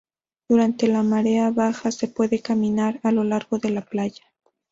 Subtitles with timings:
[0.49, 4.23] Durante la marea baja, se puede caminar a lo largo de la playa.